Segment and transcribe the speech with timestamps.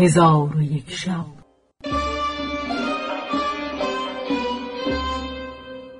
[0.00, 1.26] هزار و یک شب.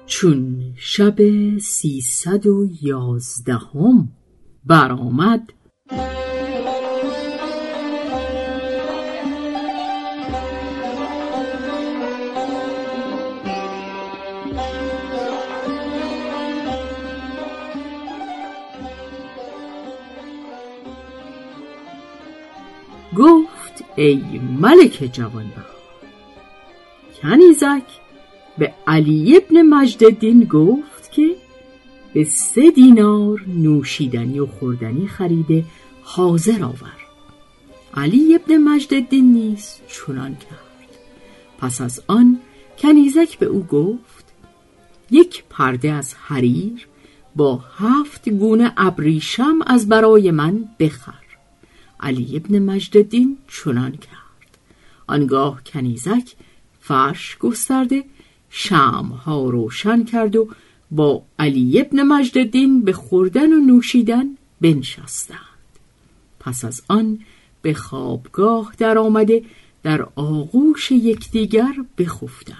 [0.06, 1.18] چون شب
[1.58, 4.08] سیصد و یازدهم
[4.64, 5.52] برآمد.
[24.00, 25.80] ای ملک جوانبخت.
[27.22, 27.82] کنیزک
[28.58, 31.36] به علی ابن مجددین گفت که
[32.14, 35.64] به سه دینار نوشیدنی و خوردنی خریده
[36.02, 36.96] حاضر آور.
[37.94, 40.88] علی ابن مجددین نیز چنان کرد.
[41.58, 42.40] پس از آن
[42.78, 44.24] کنیزک به او گفت
[45.10, 46.86] یک پرده از حریر
[47.36, 51.19] با هفت گونه ابریشم از برای من بخر.
[52.00, 54.58] علی ابن مجددین چنان کرد.
[55.06, 56.34] آنگاه کنیزک
[56.80, 58.04] فرش گسترده
[59.24, 60.48] ها روشن کرد و
[60.90, 65.38] با علی ابن مجددین به خوردن و نوشیدن بنشستند.
[66.40, 67.18] پس از آن
[67.62, 69.44] به خوابگاه در آمده
[69.82, 72.56] در آغوش یکدیگر بخفتند.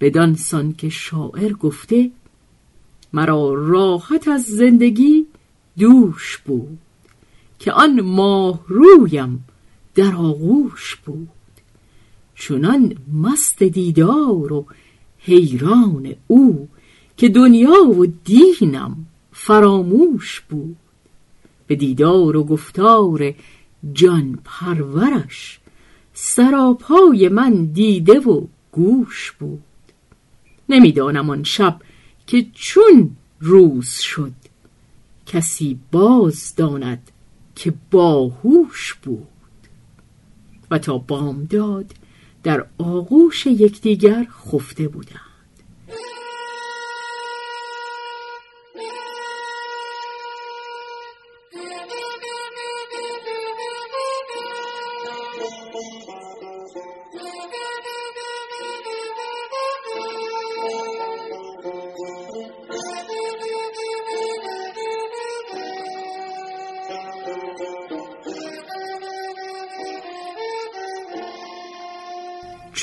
[0.00, 2.10] بدانسان که شاعر گفته
[3.12, 5.26] مرا راحت از زندگی
[5.78, 6.78] دوش بود.
[7.58, 9.44] که آن ماه رویم
[9.94, 11.28] در آغوش بود.
[12.34, 14.66] چنان مست دیدار و
[15.18, 16.68] حیران او
[17.16, 20.76] که دنیا و دینم فراموش بود.
[21.66, 23.34] به دیدار و گفتار
[23.92, 25.60] جان پرورش
[26.14, 29.62] سراپای من دیده و گوش بود.
[30.68, 31.80] نمی‌دانم آن شب
[32.26, 34.32] که چون روز شد
[35.26, 37.10] کسی باز داند
[37.56, 39.28] که باهوش بود
[40.70, 41.94] و تا بامداد
[42.42, 45.25] در آغوش یکدیگر خفته بودند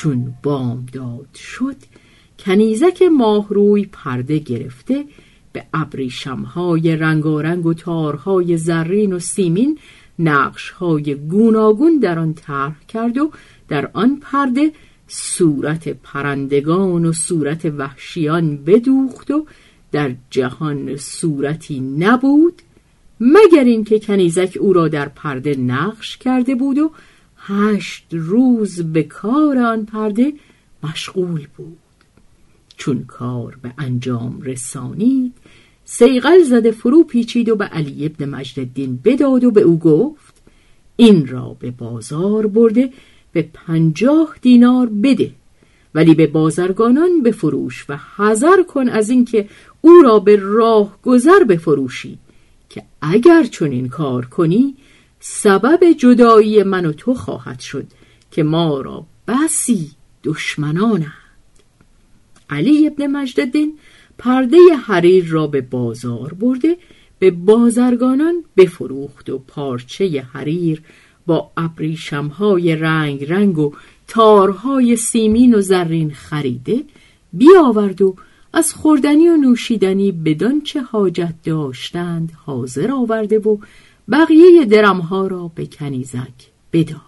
[0.04, 1.76] چون بامداد شد
[2.40, 5.06] کنیزک ماهروی پرده گرفته
[5.54, 9.80] به ابریشمهای رنگارنگ و تارهای زرین و سیمین
[10.20, 13.32] نقشهای گوناگون در آن طرح کرد و
[13.68, 14.72] در آن پرده
[15.08, 19.46] صورت پرندگان و صورت وحشیان بدوخت و
[19.92, 22.62] در جهان صورتی نبود
[23.20, 26.92] مگر اینکه کنیزک او را در پرده نقش کرده بود و
[27.46, 30.34] هشت روز به کار آن پرده
[30.84, 31.78] مشغول بود.
[32.78, 35.34] چون کار به انجام رسانید
[35.86, 40.34] سیغل زده فرو پیچید و به علی ابن مجددین بداد و به او گفت
[40.96, 42.90] این را به بازار برده
[43.34, 45.32] به پنجاه دینار بده
[45.96, 49.50] ولی به بازرگانان بفروش و حذر کن از اینکه
[49.82, 52.18] او را به راه گذر بفروشی
[52.70, 54.76] که اگر چنین کار کنی
[55.26, 57.86] سبب جدایی من و تو خواهد شد
[58.32, 59.92] که ما را بسی
[60.24, 61.14] دشمنانند
[62.50, 63.78] علی ابن مجددین
[64.18, 66.78] پرده حریر را به بازار برده
[67.20, 70.82] به بازرگانان بفروخت و پارچه حریر
[71.26, 73.74] با ابریشمهای رنگ رنگ و
[74.08, 76.84] تارهای سیمین و زرین خریده
[77.34, 78.16] بیاورد و
[78.54, 83.58] از خوردنی و نوشیدنی بدان چه حاجت داشتند حاضر آورده و
[84.12, 87.02] بقیه درمها را به کنیزک بداد.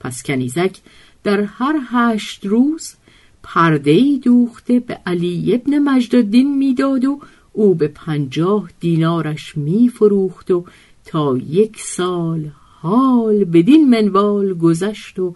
[0.00, 0.76] پس کنیزک
[1.24, 2.94] در هر هشت روز
[3.42, 7.20] پرده دوخته به علی ابن مجددین می‌داد و
[7.52, 10.64] او به پنجاه دینارش میفروخت و
[11.04, 12.50] تا یک سال
[12.80, 15.34] حال بدین منوال گذشت و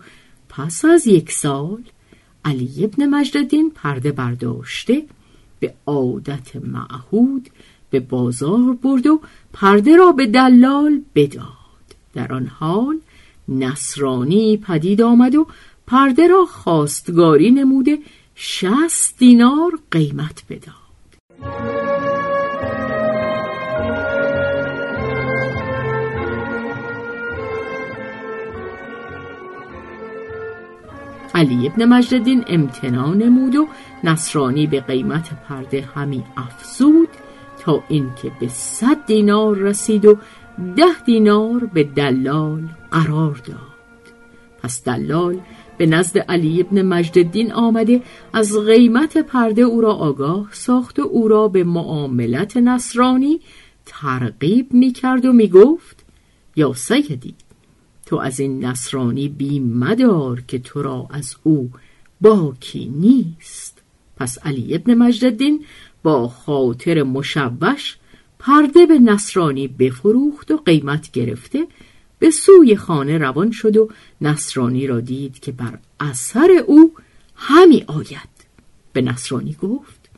[0.49, 1.83] پس از یک سال
[2.45, 5.03] علی ابن مجددین پرده برداشته
[5.61, 7.49] به عادت معهود
[8.01, 9.21] به بازار برد و
[9.53, 11.87] پرده را به دلال بداد.
[12.15, 12.99] در آن حال
[13.49, 15.47] نصرانی پدید آمد و
[15.87, 17.99] پرده را خواستگاری نموده
[18.35, 20.87] شست دینار قیمت بداد.
[31.35, 33.69] علی ابن مجددین امتنان نمود و
[34.05, 37.09] نصرانی به قیمت پرده همی افزود.
[37.89, 40.19] اینکه به صد دینار رسید و
[40.77, 43.77] ده دینار به دلال قرار داد.
[44.63, 45.41] پس دلال
[45.79, 48.03] به نزد علی ابن مجددین آمده
[48.33, 53.41] از قیمت پرده او را آگاه ساخت و او را به معاملت نصرانی
[53.87, 56.05] ترغیب می کرد و می گفت
[56.57, 57.35] یا سیدی
[58.07, 61.71] تو از این نصرانی بیم مدار که تو را از او
[62.21, 63.83] باکی نیست.
[64.17, 65.65] پس علی ابن مجددین
[66.07, 67.97] با خاطر مشوش
[68.39, 71.67] پرده به نصرانی بفروخت و قیمت گرفته
[72.19, 73.89] به سوی خانه روان شد و
[74.21, 76.95] نصرانی را دید که بر اثر او
[77.37, 78.37] همی آید.
[78.93, 80.11] به نصرانی گفت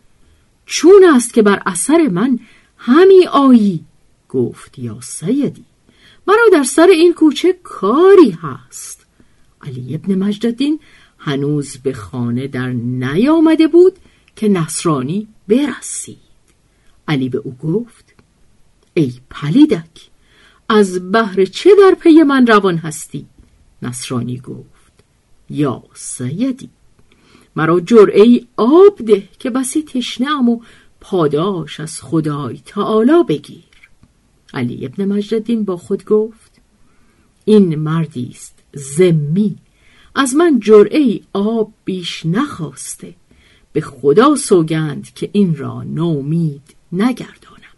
[0.67, 2.39] چون است که بر اثر من
[2.77, 3.85] همی آیی؟
[4.29, 5.65] گفت یا سیدی
[6.27, 9.07] مرا در سر این کوچه کاری هست.
[9.63, 10.81] علی ابن مجددین
[11.19, 13.93] هنوز به خانه در نیامده بود
[14.37, 16.19] که نصرانی برسید.
[17.09, 18.15] علی به او گفت
[18.95, 20.11] ای پلیدک
[20.69, 23.27] از بهر چه در پی من روان هستی؟
[23.83, 24.93] نصرانی گفت
[25.51, 26.71] یا سیدی
[27.57, 30.61] مرا جرعه آب ده که بسی تشنم و
[31.01, 33.65] پاداش از خدای تعالی بگیر.
[34.55, 36.53] علی ابن مجددین با خود گفت
[37.45, 39.57] این مردی است زمی
[40.15, 43.15] از من جرعه آب بیش نخواسته.
[43.79, 47.77] به خدا سوگند که این را نومید نگردانم.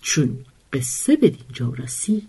[0.00, 0.38] چون
[0.72, 2.28] قصه به دینجا رسید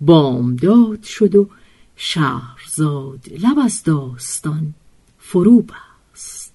[0.00, 1.48] بامداد شد و
[1.96, 4.74] شهرزاد لب از داستان
[5.18, 6.54] فرو بست.